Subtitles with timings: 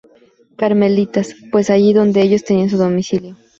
[0.57, 3.37] Carmelitas, pues es allí donde ellos tenían su domicilio.